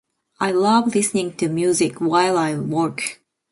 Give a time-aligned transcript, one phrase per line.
[0.39, 3.21] I love listening to music while I work.